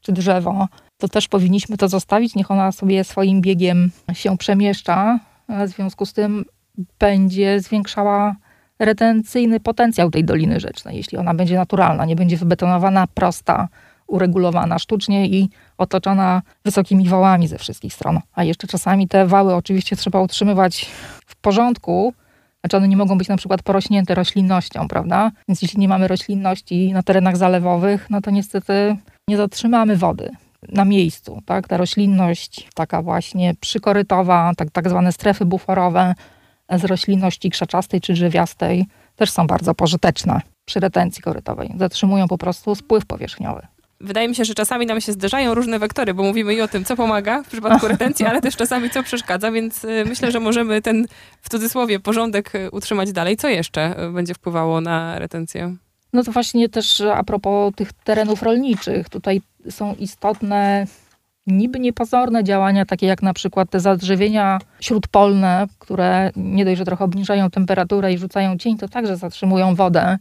czy 0.00 0.12
drzewo, 0.12 0.68
to 0.98 1.08
też 1.08 1.28
powinniśmy 1.28 1.76
to 1.76 1.88
zostawić, 1.88 2.34
niech 2.34 2.50
ona 2.50 2.72
sobie 2.72 3.04
swoim 3.04 3.40
biegiem 3.40 3.90
się 4.12 4.38
przemieszcza. 4.38 5.18
W 5.48 5.68
związku 5.68 6.06
z 6.06 6.12
tym 6.12 6.44
będzie 6.98 7.60
zwiększała 7.60 8.36
retencyjny 8.78 9.60
potencjał 9.60 10.10
tej 10.10 10.24
Doliny 10.24 10.60
Rzecznej, 10.60 10.96
jeśli 10.96 11.18
ona 11.18 11.34
będzie 11.34 11.56
naturalna, 11.56 12.04
nie 12.04 12.16
będzie 12.16 12.36
wybetonowana, 12.36 13.06
prosta, 13.06 13.68
uregulowana 14.06 14.78
sztucznie 14.78 15.26
i 15.26 15.50
otoczona 15.78 16.42
wysokimi 16.64 17.08
wałami 17.08 17.48
ze 17.48 17.58
wszystkich 17.58 17.94
stron. 17.94 18.20
A 18.34 18.44
jeszcze 18.44 18.66
czasami 18.66 19.08
te 19.08 19.26
wały 19.26 19.54
oczywiście 19.54 19.96
trzeba 19.96 20.20
utrzymywać 20.20 20.86
w 21.26 21.36
porządku, 21.36 22.14
znaczy 22.60 22.76
one 22.76 22.88
nie 22.88 22.96
mogą 22.96 23.18
być 23.18 23.28
na 23.28 23.36
przykład 23.36 23.62
porośnięte 23.62 24.14
roślinnością, 24.14 24.88
prawda? 24.88 25.30
Więc 25.48 25.62
jeśli 25.62 25.80
nie 25.80 25.88
mamy 25.88 26.08
roślinności 26.08 26.92
na 26.92 27.02
terenach 27.02 27.36
zalewowych, 27.36 28.10
no 28.10 28.20
to 28.20 28.30
niestety 28.30 28.96
nie 29.28 29.36
zatrzymamy 29.36 29.96
wody 29.96 30.30
na 30.68 30.84
miejscu, 30.84 31.42
tak? 31.46 31.68
Ta 31.68 31.76
roślinność 31.76 32.68
taka 32.74 33.02
właśnie 33.02 33.54
przykorytowa, 33.60 34.52
tak, 34.56 34.70
tak 34.70 34.88
zwane 34.88 35.12
strefy 35.12 35.44
buforowe 35.44 36.14
z 36.70 36.84
roślinności 36.84 37.50
krzaczastej 37.50 38.00
czy 38.00 38.12
drzewiastej 38.12 38.86
też 39.16 39.30
są 39.30 39.46
bardzo 39.46 39.74
pożyteczne 39.74 40.40
przy 40.64 40.80
retencji 40.80 41.22
korytowej. 41.22 41.74
Zatrzymują 41.76 42.28
po 42.28 42.38
prostu 42.38 42.74
spływ 42.74 43.06
powierzchniowy 43.06 43.66
wydaje 44.00 44.28
mi 44.28 44.34
się, 44.34 44.44
że 44.44 44.54
czasami 44.54 44.86
nam 44.86 45.00
się 45.00 45.12
zderzają 45.12 45.54
różne 45.54 45.78
wektory, 45.78 46.14
bo 46.14 46.22
mówimy 46.22 46.54
i 46.54 46.60
o 46.60 46.68
tym, 46.68 46.84
co 46.84 46.96
pomaga 46.96 47.42
w 47.42 47.48
przypadku 47.48 47.88
retencji, 47.98 48.26
ale 48.26 48.40
też 48.40 48.56
czasami 48.56 48.90
co 48.90 49.02
przeszkadza, 49.02 49.52
więc 49.52 49.84
y, 49.84 50.04
myślę, 50.06 50.30
że 50.30 50.40
możemy 50.40 50.82
ten 50.82 51.06
w 51.42 51.48
cudzysłowie 51.48 52.00
porządek 52.00 52.54
y, 52.54 52.70
utrzymać 52.70 53.12
dalej. 53.12 53.36
Co 53.36 53.48
jeszcze 53.48 54.04
y, 54.04 54.12
będzie 54.12 54.34
wpływało 54.34 54.80
na 54.80 55.18
retencję? 55.18 55.76
No 56.12 56.24
to 56.24 56.32
właśnie 56.32 56.68
też 56.68 57.00
a 57.00 57.24
propos 57.24 57.74
tych 57.74 57.92
terenów 57.92 58.42
rolniczych. 58.42 59.08
Tutaj 59.08 59.40
są 59.70 59.94
istotne 59.94 60.86
niby 61.46 61.80
niepozorne 61.80 62.44
działania, 62.44 62.86
takie 62.86 63.06
jak 63.06 63.22
na 63.22 63.34
przykład 63.34 63.70
te 63.70 63.80
zadrzewienia 63.80 64.58
śródpolne, 64.80 65.66
które 65.78 66.30
nie 66.36 66.64
dość, 66.64 66.78
że 66.78 66.84
trochę 66.84 67.04
obniżają 67.04 67.50
temperaturę 67.50 68.12
i 68.12 68.18
rzucają 68.18 68.58
cień, 68.58 68.78
to 68.78 68.88
także 68.88 69.16
zatrzymują 69.16 69.74
wodę 69.74 70.18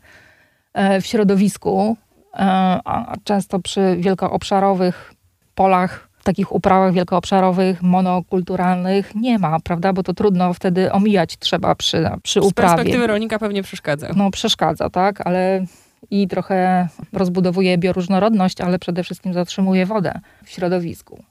e, 0.73 1.01
w 1.01 1.05
środowisku. 1.05 1.97
E, 2.33 2.39
a 2.85 3.13
często 3.23 3.59
przy 3.59 3.97
wielkoobszarowych 3.99 5.13
polach, 5.55 6.07
takich 6.27 6.51
uprawach 6.51 6.93
wielkoobszarowych, 6.93 7.81
monokulturalnych 7.81 9.15
nie 9.15 9.39
ma, 9.39 9.59
prawda? 9.59 9.93
Bo 9.93 10.03
to 10.03 10.13
trudno 10.13 10.53
wtedy 10.53 10.91
omijać 10.91 11.37
trzeba 11.37 11.75
przy, 11.75 12.09
przy 12.23 12.41
uprawie. 12.41 12.69
Z 12.69 12.75
perspektywy 12.75 13.07
rolnika 13.07 13.39
pewnie 13.39 13.63
przeszkadza. 13.63 14.07
No 14.15 14.31
przeszkadza, 14.31 14.89
tak, 14.89 15.27
ale 15.27 15.65
i 16.11 16.27
trochę 16.27 16.87
rozbudowuje 17.13 17.77
bioróżnorodność, 17.77 18.61
ale 18.61 18.79
przede 18.79 19.03
wszystkim 19.03 19.33
zatrzymuje 19.33 19.85
wodę 19.85 20.19
w 20.43 20.49
środowisku. 20.49 21.23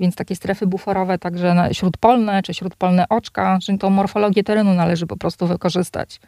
Więc 0.00 0.14
takie 0.16 0.36
strefy 0.36 0.66
buforowe, 0.66 1.18
także 1.18 1.68
śródpolne 1.72 2.42
czy 2.42 2.54
śródpolne 2.54 3.08
oczka, 3.08 3.58
czyli 3.62 3.78
tą 3.78 3.90
morfologię 3.90 4.44
terenu 4.44 4.74
należy 4.74 5.06
po 5.06 5.16
prostu 5.16 5.46
wykorzystać 5.46 6.20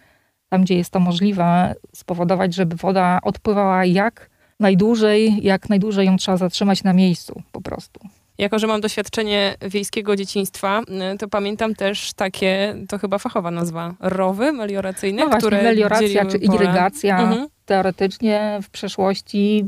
tam 0.48 0.62
gdzie 0.62 0.74
jest 0.74 0.90
to 0.90 1.00
możliwe, 1.00 1.74
spowodować, 1.94 2.54
żeby 2.54 2.76
woda 2.76 3.18
odpływała 3.22 3.84
jak 3.84 4.30
najdłużej, 4.60 5.44
jak 5.44 5.68
najdłużej 5.68 6.06
ją 6.06 6.16
trzeba 6.16 6.36
zatrzymać 6.36 6.84
na 6.84 6.92
miejscu 6.92 7.42
po 7.52 7.60
prostu. 7.60 8.00
Jako, 8.38 8.58
że 8.58 8.66
mam 8.66 8.80
doświadczenie 8.80 9.54
wiejskiego 9.60 10.16
dzieciństwa, 10.16 10.82
y, 11.14 11.18
to 11.18 11.28
pamiętam 11.28 11.74
też 11.74 12.12
takie, 12.12 12.76
to 12.88 12.98
chyba 12.98 13.18
fachowa 13.18 13.50
nazwa, 13.50 13.94
rowy 14.00 14.52
melioracyjne, 14.52 15.22
no 15.22 15.28
właśnie, 15.28 15.38
które 15.38 15.62
melioracja 15.62 16.26
czy 16.26 16.36
irygacja. 16.36 17.18
Mhm. 17.20 17.48
Teoretycznie 17.66 18.58
w 18.62 18.70
przeszłości 18.70 19.64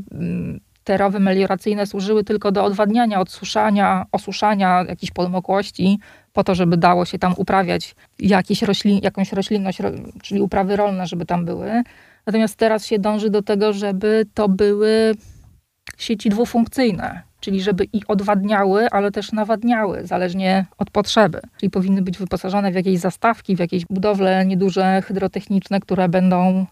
te 0.89 0.97
rowy 0.97 1.19
melioracyjne 1.19 1.85
służyły 1.85 2.23
tylko 2.23 2.51
do 2.51 2.63
odwadniania, 2.63 3.19
odsuszania, 3.19 4.05
osuszania 4.11 4.85
jakichś 4.87 5.11
podmokłości, 5.11 5.99
po 6.33 6.43
to, 6.43 6.55
żeby 6.55 6.77
dało 6.77 7.05
się 7.05 7.19
tam 7.19 7.33
uprawiać 7.37 7.95
jakieś 8.19 8.61
roślin, 8.61 8.99
jakąś 9.03 9.33
roślinność, 9.33 9.79
czyli 10.21 10.41
uprawy 10.41 10.75
rolne, 10.75 11.07
żeby 11.07 11.25
tam 11.25 11.45
były. 11.45 11.83
Natomiast 12.25 12.55
teraz 12.55 12.85
się 12.85 12.99
dąży 12.99 13.29
do 13.29 13.41
tego, 13.41 13.73
żeby 13.73 14.25
to 14.33 14.49
były 14.49 15.15
sieci 15.97 16.29
dwufunkcyjne, 16.29 17.21
czyli 17.39 17.61
żeby 17.61 17.85
i 17.93 18.01
odwadniały, 18.07 18.89
ale 18.89 19.11
też 19.11 19.31
nawadniały, 19.31 20.07
zależnie 20.07 20.65
od 20.77 20.89
potrzeby. 20.89 21.41
Czyli 21.57 21.69
powinny 21.69 22.01
być 22.01 22.17
wyposażone 22.17 22.71
w 22.71 22.75
jakieś 22.75 22.99
zastawki, 22.99 23.55
w 23.55 23.59
jakieś 23.59 23.85
budowle 23.85 24.45
nieduże 24.45 25.01
hydrotechniczne, 25.01 25.79
które 25.79 26.09
będą 26.09 26.65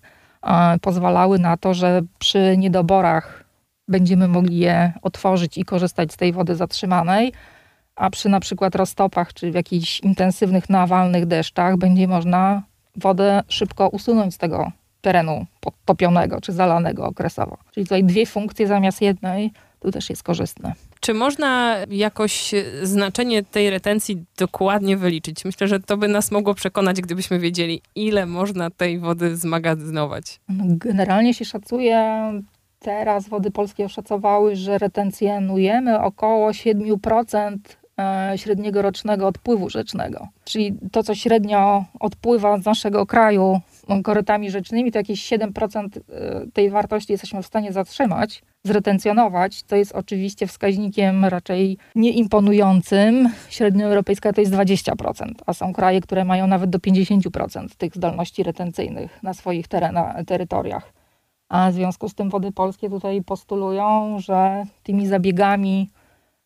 e, 0.44 0.80
pozwalały 0.82 1.40
na 1.40 1.58
to, 1.58 1.74
że 1.74 2.02
przy 2.20 2.56
niedoborach 2.58 3.47
będziemy 3.88 4.28
mogli 4.28 4.58
je 4.58 4.94
otworzyć 5.02 5.58
i 5.58 5.66
korzystać 5.66 6.14
z 6.14 6.18
tej 6.18 6.34
wody 6.34 6.56
zatrzymanej, 6.56 7.34
a 7.96 8.10
przy 8.10 8.30
na 8.30 8.40
przykład 8.40 8.76
roztopach 8.76 9.34
czy 9.34 9.52
w 9.52 9.56
jakichś 9.56 10.00
intensywnych, 10.00 10.70
nawalnych 10.70 11.26
deszczach 11.26 11.78
będzie 11.78 12.08
można 12.08 12.64
wodę 12.96 13.42
szybko 13.48 13.90
usunąć 13.90 14.34
z 14.34 14.38
tego 14.38 14.72
terenu 15.02 15.46
podtopionego 15.60 16.42
czy 16.42 16.54
zalanego 16.54 17.06
okresowo. 17.06 17.58
Czyli 17.72 17.86
tutaj 17.86 18.04
dwie 18.04 18.26
funkcje 18.26 18.68
zamiast 18.68 19.02
jednej, 19.02 19.52
to 19.80 19.92
też 19.92 20.10
jest 20.10 20.24
korzystne. 20.24 20.74
Czy 21.00 21.14
można 21.14 21.78
jakoś 21.90 22.52
znaczenie 22.84 23.44
tej 23.44 23.70
retencji 23.70 24.26
dokładnie 24.38 24.98
wyliczyć? 24.98 25.46
Myślę, 25.46 25.68
że 25.68 25.80
to 25.80 25.98
by 25.98 26.08
nas 26.08 26.32
mogło 26.32 26.54
przekonać, 26.54 27.02
gdybyśmy 27.02 27.40
wiedzieli, 27.40 27.82
ile 27.96 28.26
można 28.26 28.70
tej 28.70 29.00
wody 29.00 29.36
zmagazynować. 29.36 30.40
Generalnie 30.60 31.34
się 31.34 31.46
szacuje 31.46 32.22
teraz 32.80 33.30
Wody 33.30 33.52
Polskie 33.52 33.86
oszacowały, 33.86 34.56
że 34.56 34.78
retencjonujemy 34.78 36.02
około 36.02 36.50
7% 36.52 37.58
e, 38.00 38.38
średniego 38.38 38.82
rocznego 38.82 39.28
odpływu 39.28 39.70
rzecznego. 39.70 40.28
Czyli 40.44 40.78
to, 40.92 41.04
co 41.04 41.16
średnio 41.16 41.86
odpływa 42.00 42.58
z 42.58 42.66
naszego 42.66 43.06
kraju 43.06 43.62
korytami 44.04 44.52
rzecznymi, 44.52 44.92
to 44.92 45.00
jakieś 45.00 45.30
7% 45.30 45.88
e, 45.88 46.52
tej 46.54 46.70
wartości 46.70 47.12
jesteśmy 47.12 47.44
w 47.44 47.46
stanie 47.46 47.74
zatrzymać, 47.74 48.42
zretencjonować. 48.64 49.64
To 49.64 49.76
jest 49.76 49.92
oczywiście 49.96 50.48
wskaźnikiem 50.48 51.26
raczej 51.26 51.78
nieimponującym. 51.96 53.30
Średnia 53.50 53.86
europejska 53.86 54.34
to 54.34 54.42
jest 54.42 54.54
20%, 54.54 55.32
a 55.46 55.54
są 55.54 55.74
kraje, 55.74 56.02
które 56.02 56.26
mają 56.26 56.48
nawet 56.48 56.70
do 56.70 56.80
50% 56.80 57.68
tych 57.78 57.96
zdolności 57.96 58.44
retencyjnych 58.44 59.24
na 59.24 59.34
swoich 59.34 59.68
terena, 59.68 60.24
terytoriach. 60.28 60.97
A 61.50 61.72
w 61.72 61.74
związku 61.74 62.10
z 62.10 62.16
tym 62.16 62.30
wody 62.30 62.52
polskie 62.52 62.90
tutaj 62.90 63.24
postulują, 63.24 64.18
że 64.20 64.64
tymi 64.84 65.08
zabiegami 65.08 65.90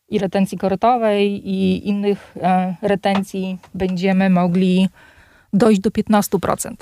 i 0.09 0.19
retencji 0.19 0.57
korytowej 0.57 1.49
i 1.49 1.87
innych 1.87 2.35
e, 2.41 2.75
retencji 2.81 3.57
będziemy 3.73 4.29
mogli 4.29 4.89
dojść 5.53 5.81
do 5.81 5.89
15%. 5.89 6.73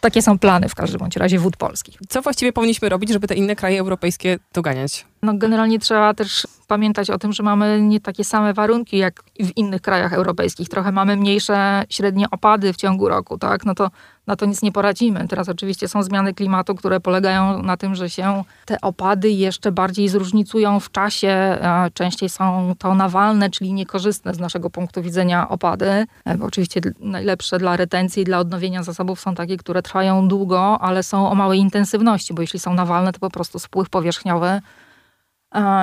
Takie 0.00 0.22
są 0.22 0.38
plany 0.38 0.68
w 0.68 0.74
każdym 0.74 0.98
bądź 0.98 1.16
razie 1.16 1.38
wód 1.38 1.56
polskich. 1.56 1.98
Co 2.08 2.22
właściwie 2.22 2.52
powinniśmy 2.52 2.88
robić, 2.88 3.10
żeby 3.10 3.28
te 3.28 3.34
inne 3.34 3.56
kraje 3.56 3.80
europejskie 3.80 4.38
doganiać? 4.52 5.06
No 5.22 5.34
generalnie 5.34 5.78
trzeba 5.78 6.14
też 6.14 6.46
pamiętać 6.66 7.10
o 7.10 7.18
tym, 7.18 7.32
że 7.32 7.42
mamy 7.42 7.82
nie 7.82 8.00
takie 8.00 8.24
same 8.24 8.54
warunki 8.54 8.98
jak 8.98 9.22
w 9.40 9.56
innych 9.56 9.82
krajach 9.82 10.12
europejskich. 10.12 10.68
Trochę 10.68 10.92
mamy 10.92 11.16
mniejsze 11.16 11.84
średnie 11.88 12.30
opady 12.30 12.72
w 12.72 12.76
ciągu 12.76 13.08
roku, 13.08 13.38
tak? 13.38 13.64
No 13.64 13.74
to 13.74 13.90
na 14.26 14.36
to 14.36 14.46
nic 14.46 14.62
nie 14.62 14.72
poradzimy. 14.72 15.28
Teraz 15.28 15.48
oczywiście 15.48 15.88
są 15.88 16.02
zmiany 16.02 16.34
klimatu, 16.34 16.74
które 16.74 17.00
polegają 17.00 17.62
na 17.62 17.76
tym, 17.76 17.94
że 17.94 18.10
się 18.10 18.44
te 18.66 18.80
opady 18.80 19.30
jeszcze 19.30 19.72
bardziej 19.72 20.08
zróżnicują 20.08 20.80
w 20.80 20.90
czasie. 20.90 21.58
Częściej 21.94 22.28
są 22.28 22.74
to 22.78 22.94
nawalne, 22.94 23.50
czyli 23.50 23.72
niekorzystne 23.72 24.34
z 24.34 24.38
naszego 24.38 24.70
punktu 24.70 25.02
widzenia 25.02 25.48
opady. 25.48 26.06
E, 26.24 26.38
bo 26.38 26.46
oczywiście 26.46 26.80
najlepsze 27.00 27.58
dla 27.58 27.76
retencji 27.76 28.24
dla 28.24 28.38
odnowienia 28.38 28.82
zasobów 28.82 29.20
są 29.20 29.34
takie, 29.34 29.56
które 29.56 29.82
trwają 29.82 30.28
długo, 30.28 30.78
ale 30.80 31.02
są 31.02 31.30
o 31.30 31.34
małej 31.34 31.58
intensywności, 31.58 32.34
bo 32.34 32.42
jeśli 32.42 32.60
są 32.60 32.74
nawalne, 32.74 33.12
to 33.12 33.18
po 33.18 33.30
prostu 33.30 33.58
spływ 33.58 33.88
powierzchniowy 33.90 34.60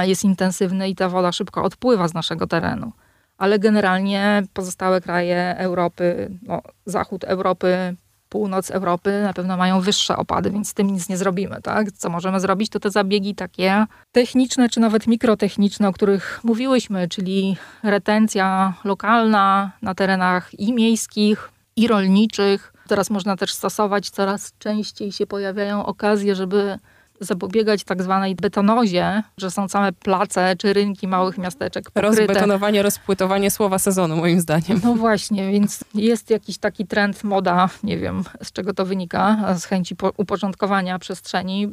jest 0.02 0.24
intensywny 0.24 0.90
i 0.90 0.96
ta 0.96 1.10
woda 1.10 1.32
szybko 1.32 1.64
odpływa 1.64 2.08
z 2.08 2.14
naszego 2.14 2.48
terenu. 2.48 2.92
Ale 3.38 3.60
generalnie 3.60 4.44
pozostałe 4.54 5.02
kraje 5.02 5.56
Europy, 5.58 6.32
no, 6.42 6.62
zachód 6.86 7.24
Europy, 7.24 7.96
północ 8.30 8.72
Europy 8.72 9.22
na 9.24 9.34
pewno 9.34 9.58
mają 9.58 9.82
wyższe 9.82 10.18
opady, 10.18 10.52
więc 10.52 10.70
z 10.70 10.74
tym 10.74 10.88
nic 10.88 11.10
nie 11.10 11.18
zrobimy. 11.18 11.62
Tak? 11.62 11.92
Co 11.92 12.10
możemy 12.10 12.40
zrobić, 12.40 12.70
to 12.70 12.80
te 12.80 12.92
zabiegi 12.92 13.36
takie 13.36 13.86
techniczne, 14.12 14.70
czy 14.70 14.80
nawet 14.80 15.08
mikrotechniczne, 15.08 15.88
o 15.88 15.94
których 15.94 16.40
mówiłyśmy, 16.44 17.08
czyli 17.08 17.58
retencja 17.84 18.74
lokalna 18.84 19.72
na 19.82 19.96
terenach 19.96 20.60
i 20.60 20.74
miejskich, 20.74 21.52
i 21.76 21.88
rolniczych. 21.88 22.74
Teraz 22.88 23.10
można 23.10 23.36
też 23.36 23.54
stosować, 23.54 24.10
coraz 24.10 24.54
częściej 24.60 25.12
się 25.12 25.28
pojawiają 25.28 25.86
okazje, 25.86 26.36
żeby 26.36 26.80
zapobiegać 27.20 27.84
tak 27.84 28.04
zwanej 28.04 28.36
betonozie, 28.36 29.24
że 29.38 29.52
są 29.52 29.68
całe 29.68 29.92
place 29.92 30.56
czy 30.58 30.74
rynki 30.74 31.08
małych 31.08 31.38
miasteczek 31.38 31.92
pokryte. 31.92 32.08
Rozbetonowanie, 32.08 32.84
rozpłytowanie 32.84 33.52
słowa 33.52 33.80
sezonu 33.80 34.16
moim 34.16 34.42
zdaniem. 34.42 34.82
No 34.84 34.94
właśnie, 34.94 35.52
więc 35.52 35.84
jest 35.94 36.30
jakiś 36.30 36.58
taki 36.58 36.88
trend, 36.88 37.24
moda, 37.24 37.70
nie 37.84 37.98
wiem 37.98 38.24
z 38.44 38.52
czego 38.52 38.74
to 38.74 38.86
wynika, 38.86 39.56
z 39.60 39.66
chęci 39.66 39.96
uporządkowania 40.18 41.00
przestrzeni, 41.00 41.72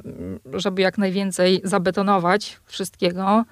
żeby 0.53 0.83
jak 0.83 0.99
najwięcej 0.99 1.61
zabetonować 1.65 2.61
wszystkiego. 2.65 3.45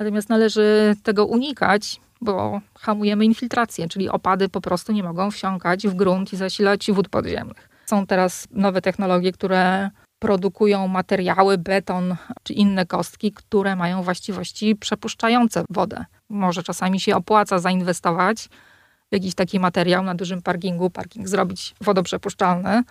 Natomiast 0.00 0.28
należy 0.28 0.96
tego 1.02 1.26
unikać, 1.26 2.00
bo 2.20 2.60
hamujemy 2.78 3.24
infiltrację, 3.24 3.88
czyli 3.88 4.08
opady 4.08 4.48
po 4.48 4.60
prostu 4.60 4.92
nie 4.92 5.02
mogą 5.02 5.30
wsiąkać 5.30 5.88
w 5.88 5.94
grunt 5.94 6.32
i 6.32 6.36
zasilać 6.36 6.90
wód 6.92 7.08
podziemnych. 7.08 7.68
Są 7.86 8.06
teraz 8.06 8.48
nowe 8.50 8.82
technologie, 8.82 9.32
które 9.32 9.90
produkują 10.18 10.88
materiały, 10.88 11.58
beton 11.58 12.16
czy 12.42 12.52
inne 12.52 12.86
kostki, 12.86 13.32
które 13.32 13.76
mają 13.76 14.02
właściwości 14.02 14.76
przepuszczające 14.76 15.64
wodę. 15.70 16.04
Może 16.28 16.62
czasami 16.62 17.00
się 17.00 17.16
opłaca 17.16 17.58
zainwestować 17.58 18.48
w 19.10 19.12
jakiś 19.12 19.34
taki 19.34 19.60
materiał 19.60 20.02
na 20.02 20.14
dużym 20.14 20.42
parkingu, 20.42 20.90
parking 20.90 21.28
zrobić 21.28 21.74
wodoprzepuszczalny, 21.80 22.82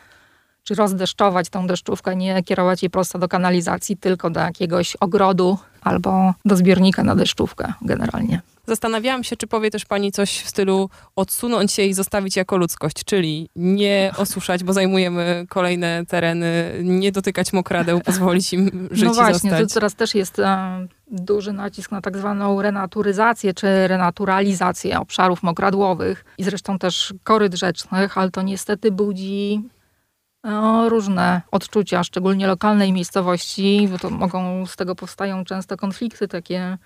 czy 0.63 0.75
rozdeszczować 0.75 1.49
tą 1.49 1.67
deszczówkę, 1.67 2.15
nie 2.15 2.43
kierować 2.43 2.83
jej 2.83 2.89
prosto 2.89 3.19
do 3.19 3.27
kanalizacji, 3.27 3.97
tylko 3.97 4.29
do 4.29 4.39
jakiegoś 4.39 4.95
ogrodu 4.95 5.57
albo 5.81 6.33
do 6.45 6.55
zbiornika 6.55 7.03
na 7.03 7.15
deszczówkę 7.15 7.73
generalnie. 7.81 8.41
Zastanawiałam 8.67 9.23
się, 9.23 9.35
czy 9.35 9.47
powie 9.47 9.71
też 9.71 9.85
pani 9.85 10.11
coś 10.11 10.41
w 10.41 10.49
stylu 10.49 10.89
odsunąć 11.15 11.71
się 11.71 11.83
i 11.83 11.93
zostawić 11.93 12.35
jako 12.35 12.57
ludzkość, 12.57 13.03
czyli 13.05 13.49
nie 13.55 14.11
osuszać, 14.17 14.63
bo 14.63 14.73
zajmujemy 14.73 15.45
kolejne 15.49 16.05
tereny, 16.05 16.79
nie 16.83 17.11
dotykać 17.11 17.53
mokradeł, 17.53 18.01
pozwolić 18.01 18.53
im 18.53 18.87
żyć 18.91 19.05
No 19.05 19.13
właśnie, 19.13 19.51
to 19.51 19.65
teraz 19.73 19.95
też 19.95 20.15
jest 20.15 20.39
e, 20.39 20.87
duży 21.11 21.53
nacisk 21.53 21.91
na 21.91 22.01
tak 22.01 22.17
zwaną 22.17 22.61
renaturyzację 22.61 23.53
czy 23.53 23.87
renaturalizację 23.87 24.99
obszarów 24.99 25.43
mokradłowych 25.43 26.25
i 26.37 26.43
zresztą 26.43 26.79
też 26.79 27.13
koryt 27.23 27.53
rzecznych, 27.53 28.17
ale 28.17 28.31
to 28.31 28.41
niestety 28.41 28.91
budzi 28.91 29.61
no, 30.43 30.89
różne 30.89 31.41
odczucia, 31.51 32.03
szczególnie 32.03 32.47
lokalnej 32.47 32.93
miejscowości, 32.93 33.87
bo 33.91 33.97
to 33.99 34.09
mogą, 34.09 34.65
z 34.65 34.75
tego 34.75 34.95
powstają 34.95 35.45
często 35.45 35.77
konflikty 35.77 36.27
takie 36.27 36.77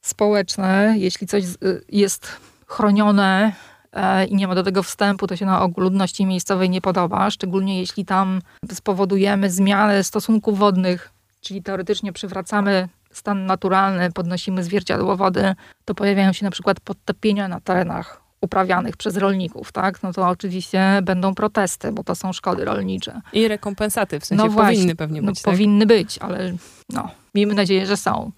społeczne. 0.00 0.94
Jeśli 0.96 1.26
coś 1.26 1.44
jest 1.88 2.36
chronione 2.66 3.52
e, 3.92 4.26
i 4.26 4.34
nie 4.34 4.48
ma 4.48 4.54
do 4.54 4.62
tego 4.62 4.82
wstępu, 4.82 5.26
to 5.26 5.36
się 5.36 5.46
na 5.46 5.62
ogół 5.62 5.84
ludności 5.84 6.26
miejscowej 6.26 6.70
nie 6.70 6.80
podoba, 6.80 7.30
szczególnie 7.30 7.80
jeśli 7.80 8.04
tam 8.04 8.40
spowodujemy 8.72 9.50
zmianę 9.50 10.04
stosunków 10.04 10.58
wodnych, 10.58 11.10
czyli 11.40 11.62
teoretycznie 11.62 12.12
przywracamy 12.12 12.88
stan 13.12 13.46
naturalny, 13.46 14.12
podnosimy 14.12 14.64
zwierciadło 14.64 15.16
wody, 15.16 15.54
to 15.84 15.94
pojawiają 15.94 16.32
się 16.32 16.44
na 16.44 16.50
przykład 16.50 16.80
podtopienia 16.80 17.48
na 17.48 17.60
terenach 17.60 18.28
uprawianych 18.40 18.96
przez 18.96 19.16
rolników, 19.16 19.72
tak? 19.72 20.02
No 20.02 20.12
to 20.12 20.28
oczywiście 20.28 21.00
będą 21.02 21.34
protesty, 21.34 21.92
bo 21.92 22.04
to 22.04 22.14
są 22.14 22.32
szkody 22.32 22.64
rolnicze. 22.64 23.20
I 23.32 23.48
rekompensaty, 23.48 24.20
w 24.20 24.24
sensie 24.24 24.44
no 24.44 24.50
właśnie, 24.50 24.74
powinny 24.74 24.96
pewnie 24.96 25.22
no 25.22 25.26
być, 25.26 25.38
no, 25.38 25.44
tak? 25.44 25.54
Powinny 25.54 25.86
być, 25.86 26.18
ale 26.18 26.52
no, 26.92 27.10
miejmy 27.34 27.54
nadzieję, 27.54 27.86
że 27.86 27.96
są. 27.96 28.32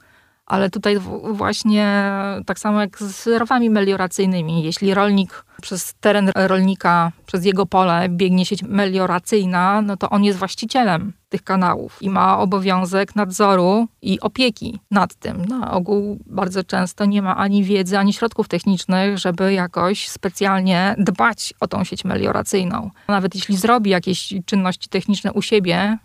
Ale 0.51 0.71
tutaj 0.71 0.99
właśnie 1.33 2.13
tak 2.47 2.59
samo 2.59 2.81
jak 2.81 2.99
z 2.99 3.27
rowami 3.27 3.71
melioracyjnymi, 3.71 4.63
jeśli 4.63 4.95
rolnik 4.95 5.45
przez 5.63 5.95
teren 6.01 6.31
rolnika, 6.35 7.13
przez 7.27 7.45
jego 7.45 7.67
pole 7.67 8.09
biegnie 8.09 8.47
sieć 8.47 8.63
melioracyjna, 8.63 9.83
no 9.83 9.97
to 9.97 10.11
on 10.11 10.25
jest 10.25 10.39
właścicielem 10.39 11.13
tych 11.29 11.43
kanałów 11.43 11.99
i 12.01 12.11
ma 12.11 12.39
obowiązek 12.39 13.17
nadzoru 13.17 13.89
i 14.03 14.21
opieki 14.21 14.81
nad 14.91 15.15
tym. 15.15 15.45
Na 15.45 15.73
ogół 15.73 16.19
bardzo 16.27 16.65
często 16.65 17.05
nie 17.05 17.23
ma 17.23 17.37
ani 17.37 17.65
wiedzy, 17.65 17.99
ani 17.99 18.13
środków 18.13 18.49
technicznych, 18.49 19.19
żeby 19.19 19.53
jakoś 19.53 20.09
specjalnie 20.09 20.95
dbać 20.99 21.55
o 21.61 21.69
tą 21.69 21.85
sieć 21.85 22.05
melioracyjną. 22.05 22.91
Nawet 23.09 23.35
jeśli 23.35 23.57
zrobi 23.57 23.91
jakieś 23.91 24.35
czynności 24.45 24.89
techniczne 24.89 25.33
u 25.33 25.43
siebie, 25.43 25.99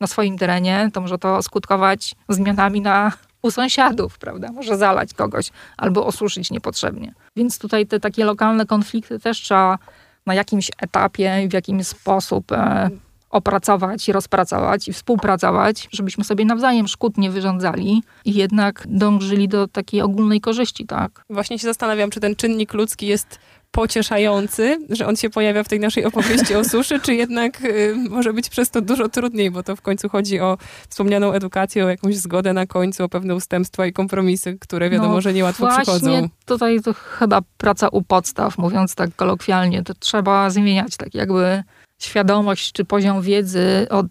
na 0.00 0.06
swoim 0.06 0.38
terenie, 0.38 0.90
to 0.92 1.00
może 1.00 1.18
to 1.18 1.42
skutkować 1.42 2.14
zmianami 2.28 2.80
na 2.80 3.12
u 3.44 3.50
sąsiadów, 3.50 4.18
prawda? 4.18 4.52
Może 4.52 4.76
zalać 4.76 5.14
kogoś 5.14 5.50
albo 5.76 6.06
osuszyć 6.06 6.50
niepotrzebnie. 6.50 7.14
Więc 7.36 7.58
tutaj 7.58 7.86
te 7.86 8.00
takie 8.00 8.24
lokalne 8.24 8.66
konflikty 8.66 9.18
też 9.18 9.40
trzeba 9.40 9.78
na 10.26 10.34
jakimś 10.34 10.70
etapie, 10.78 11.48
w 11.48 11.52
jakiś 11.52 11.86
sposób 11.86 12.52
e, 12.52 12.90
opracować 13.30 14.08
i 14.08 14.12
rozpracować 14.12 14.88
i 14.88 14.92
współpracować, 14.92 15.88
żebyśmy 15.92 16.24
sobie 16.24 16.44
nawzajem 16.44 16.88
szkód 16.88 17.18
nie 17.18 17.30
wyrządzali 17.30 18.02
i 18.24 18.34
jednak 18.34 18.84
dążyli 18.88 19.48
do 19.48 19.68
takiej 19.68 20.02
ogólnej 20.02 20.40
korzyści, 20.40 20.86
tak? 20.86 21.22
Właśnie 21.30 21.58
się 21.58 21.66
zastanawiam, 21.66 22.10
czy 22.10 22.20
ten 22.20 22.36
czynnik 22.36 22.74
ludzki 22.74 23.06
jest 23.06 23.38
pocieszający, 23.74 24.78
że 24.90 25.06
on 25.06 25.16
się 25.16 25.30
pojawia 25.30 25.62
w 25.64 25.68
tej 25.68 25.80
naszej 25.80 26.04
opowieści 26.04 26.54
o 26.54 26.64
suszy, 26.64 27.00
czy 27.00 27.14
jednak 27.14 27.64
y, 27.64 27.94
może 28.10 28.32
być 28.32 28.48
przez 28.48 28.70
to 28.70 28.80
dużo 28.80 29.08
trudniej, 29.08 29.50
bo 29.50 29.62
to 29.62 29.76
w 29.76 29.80
końcu 29.80 30.08
chodzi 30.08 30.40
o 30.40 30.58
wspomnianą 30.88 31.32
edukację, 31.32 31.84
o 31.84 31.88
jakąś 31.88 32.16
zgodę 32.16 32.52
na 32.52 32.66
końcu, 32.66 33.04
o 33.04 33.08
pewne 33.08 33.34
ustępstwa 33.34 33.86
i 33.86 33.92
kompromisy, 33.92 34.58
które 34.60 34.90
wiadomo, 34.90 35.14
no, 35.14 35.20
że 35.20 35.32
niełatwo 35.32 35.66
właśnie 35.66 35.82
przychodzą. 35.82 36.28
Tutaj 36.46 36.80
to 36.80 36.92
chyba 36.92 37.40
praca 37.56 37.88
u 37.88 38.02
podstaw, 38.02 38.58
mówiąc 38.58 38.94
tak 38.94 39.16
kolokwialnie, 39.16 39.82
to 39.82 39.94
trzeba 39.94 40.50
zmieniać 40.50 40.96
tak 40.96 41.14
jakby 41.14 41.62
świadomość 41.98 42.72
czy 42.72 42.84
poziom 42.84 43.22
wiedzy 43.22 43.86
od 43.90 44.06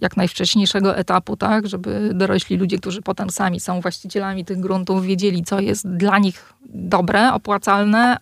jak 0.00 0.16
najwcześniejszego 0.16 0.96
etapu, 0.96 1.36
tak, 1.36 1.66
żeby 1.66 2.10
dorośli 2.14 2.56
ludzie, 2.56 2.78
którzy 2.78 3.02
potem 3.02 3.30
sami 3.30 3.60
są 3.60 3.80
właścicielami 3.80 4.44
tych 4.44 4.60
gruntów, 4.60 5.04
wiedzieli, 5.04 5.44
co 5.44 5.60
jest 5.60 5.88
dla 5.88 6.18
nich 6.18 6.52
dobre, 6.68 7.32
opłacalne, 7.32 8.16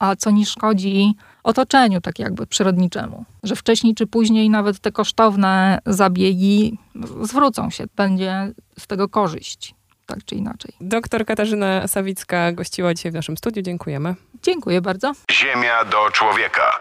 a 0.00 0.16
co 0.16 0.30
nie 0.30 0.46
szkodzi 0.46 1.14
otoczeniu, 1.42 2.00
tak 2.00 2.18
jakby 2.18 2.46
przyrodniczemu. 2.46 3.24
Że 3.42 3.56
wcześniej 3.56 3.94
czy 3.94 4.06
później 4.06 4.50
nawet 4.50 4.78
te 4.78 4.92
kosztowne 4.92 5.78
zabiegi 5.86 6.78
zwrócą 7.22 7.70
się, 7.70 7.84
będzie 7.96 8.52
z 8.78 8.86
tego 8.86 9.08
korzyść, 9.08 9.74
tak 10.06 10.24
czy 10.24 10.34
inaczej. 10.34 10.72
Doktor 10.80 11.24
Katarzyna 11.24 11.88
Sawicka 11.88 12.52
gościła 12.52 12.94
dzisiaj 12.94 13.12
w 13.12 13.14
naszym 13.14 13.36
studiu. 13.36 13.62
Dziękujemy. 13.62 14.14
Dziękuję 14.42 14.80
bardzo. 14.80 15.12
Ziemia 15.30 15.84
do 15.84 16.10
człowieka. 16.12 16.80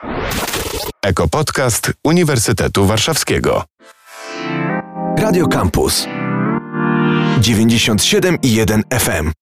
Ekopodcast 1.02 1.94
Uniwersytetu 2.04 2.86
Warszawskiego. 2.86 3.64
Radio 5.18 5.48
Campus 5.48 6.08
97 7.40 8.38
i 8.44 8.54
1 8.54 8.84
FM. 9.00 9.32